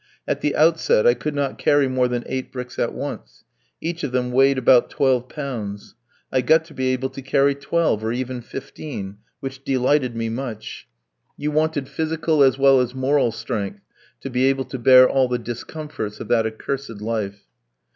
[0.27, 3.43] At the outset I could not carry more than eight bricks at once;
[3.81, 5.93] each of them weighed about twelve pounds.
[6.31, 10.87] I got to be able to carry twelve, or even fifteen, which delighted me much.
[11.37, 13.81] You wanted physical as well as moral strength
[14.21, 17.45] to be able to bear all the discomforts of that accursed life.